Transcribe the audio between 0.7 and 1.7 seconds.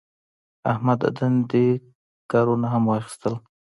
احمد د دندې